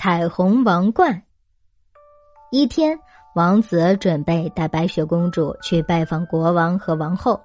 [0.00, 1.20] 彩虹王冠。
[2.52, 2.96] 一天，
[3.34, 7.42] 王子准备带白雪公主去拜访国王和王后。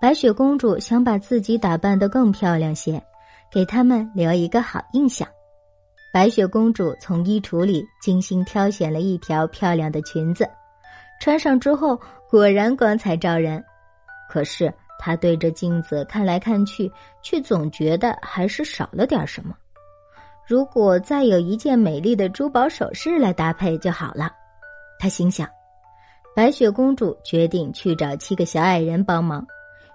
[0.00, 2.98] 白雪公主想把自己打扮得更漂亮些，
[3.52, 5.28] 给他们留一个好印象。
[6.10, 10.48] 白雪公主从衣橱里精心挑选了一条漂亮的裙子，
[11.20, 13.62] 穿上之后果然光彩照人。
[14.30, 16.90] 可是她对着镜子看来看去，
[17.22, 19.54] 却总觉得还是少了点什么。
[20.46, 24.30] 如果再有一件美丽的珠宝首饰来搭配就好了，
[24.98, 25.48] 她心想。
[26.36, 29.46] 白雪公主决定去找七个小矮人帮忙，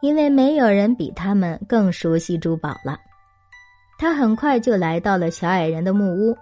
[0.00, 2.98] 因为没有人比他们更熟悉珠宝了。
[3.98, 6.36] 她很快就来到了小矮人的木屋，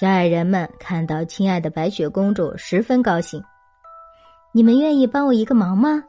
[0.00, 3.42] 小矮人们看到亲爱的白雪公主，十分高兴。
[4.52, 6.02] 你们愿意帮我一个忙吗？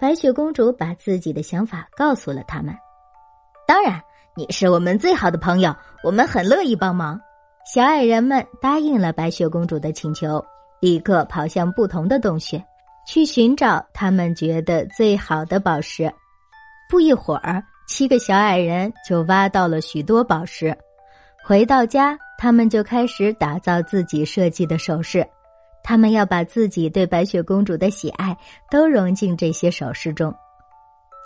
[0.00, 2.74] 白雪公主把自己的想法告诉了他们。
[3.68, 4.02] 当然。
[4.38, 7.18] 你是我们最好的朋友，我们很乐意帮忙。
[7.72, 10.44] 小矮人们答应了白雪公主的请求，
[10.78, 12.62] 立刻跑向不同的洞穴，
[13.06, 16.12] 去寻找他们觉得最好的宝石。
[16.86, 20.76] 不一会儿，七个小矮人就挖到了许多宝石。
[21.42, 25.26] 回到家，他们就开始打造自己设计的首饰。
[25.82, 28.36] 他们要把自己对白雪公主的喜爱
[28.70, 30.30] 都融进这些首饰中。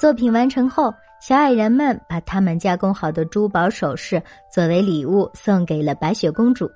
[0.01, 0.95] 作品完成后。
[1.21, 6.71] 小矮人们把他们加工好的珠宝首饰作为礼物送给了白雪公主。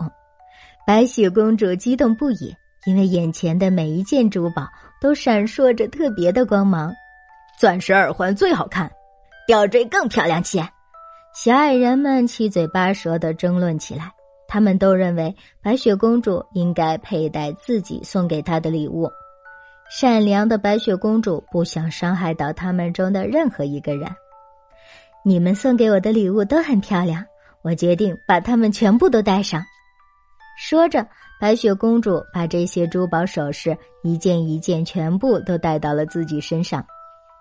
[0.87, 4.69] 白雪公主激动不已，因为眼前的每一件珠宝
[5.01, 6.93] 都闪烁着特别的光芒。
[7.59, 8.91] 钻石耳环最好看，
[9.47, 10.63] 吊坠更漂亮些。
[11.35, 14.13] 小矮人们七嘴八舌的争论起来，
[14.47, 19.09] 他们都认为白雪公主应该佩戴自己送给她的礼物。
[19.91, 24.07] 善良的白雪公主不想伤害到他们中的任何一个人。
[25.27, 27.25] 你们送给我的礼物都很漂亮，
[27.63, 29.65] 我决定把它们全部都带上。
[30.59, 31.07] 说着，
[31.41, 36.85] 白雪公主把这些珠宝首饰一件一件全部都带到了自己身上，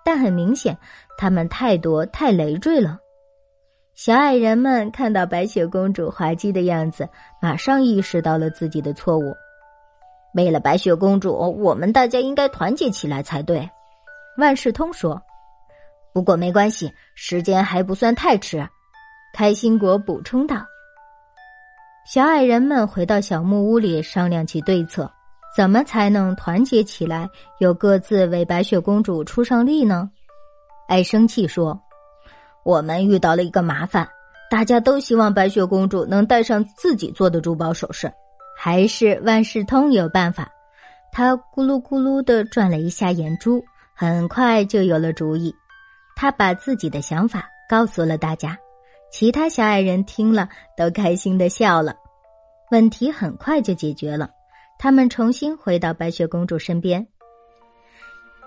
[0.06, 0.78] 但很明显，
[1.18, 2.98] 它们太多太累赘了。
[3.96, 7.08] 小矮人们看到白雪公主滑稽的样子，
[7.42, 9.34] 马上意识到了自己的错误。
[10.34, 13.70] 为了白雪公主，我们大家应该团结起来才对。
[14.38, 15.22] 万事通说。
[16.14, 18.66] 不过没关系，时间还不算太迟。
[19.34, 20.64] 开心果补充道。
[22.06, 25.12] 小矮人们回到小木屋里商量起对策，
[25.58, 27.28] 怎么才能团结起来，
[27.60, 30.10] 又各自为白雪公主出上力呢？
[30.88, 31.82] 爱生气说
[32.64, 34.08] ：“我们遇到了一个麻烦，
[34.52, 38.12] 大家都希望白雪公主能戴上自己做的珠宝首饰，
[38.56, 40.48] 还是万事通有办法。”
[41.12, 43.64] 他咕噜咕噜的转了一下眼珠，
[43.96, 45.56] 很快就有了主意。
[46.16, 48.58] 他把自己的想法告诉了大家，
[49.12, 51.96] 其他小矮人听了都开心的笑了。
[52.72, 54.30] 问题很快就解决了，
[54.80, 57.08] 他们重新回到白雪公主身边。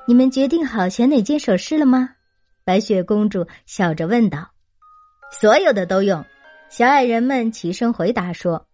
[0.07, 2.11] 你们决定好选哪件首饰了吗？
[2.65, 4.51] 白雪公主笑着问道。
[5.33, 6.25] 所有的都用，
[6.69, 8.67] 小矮人们齐声回答说。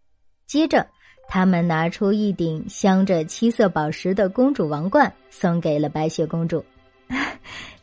[0.47, 0.87] 接着，
[1.29, 6.63] 他们拿出一顶镶着七色宝石的公主王冠，送给了白雪公主。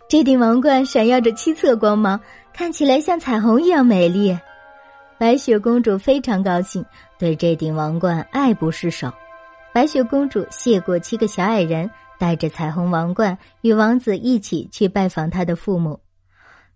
[0.09, 2.19] 这顶王冠闪耀着七色光芒，
[2.51, 4.35] 看起来像彩虹一样美丽。
[5.19, 6.83] 白雪公主非常高兴，
[7.19, 9.13] 对这顶王冠爱不释手。
[9.71, 11.87] 白雪公主谢过七个小矮人，
[12.17, 15.99] 带着彩虹王冠与王子一起去拜访他的父母。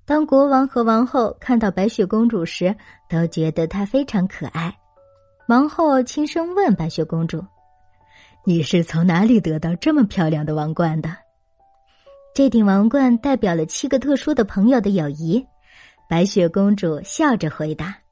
[0.05, 2.75] 当国王和王后看到白雪公主时，
[3.09, 4.71] 都觉得她非常可爱。
[5.47, 7.43] 王后轻声问白雪公主
[8.45, 11.09] ：“你是从哪里得到这么漂亮的王冠的？”
[12.33, 15.45] 这顶王冠代表了七个特殊的朋友的友谊，
[16.09, 18.02] 白雪公主笑着回答。